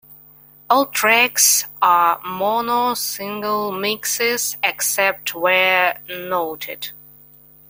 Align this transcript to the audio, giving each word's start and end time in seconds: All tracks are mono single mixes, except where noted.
All 0.67 0.87
tracks 0.87 1.65
are 1.79 2.19
mono 2.25 2.95
single 2.95 3.71
mixes, 3.71 4.57
except 4.63 5.35
where 5.35 6.01
noted. 6.09 6.89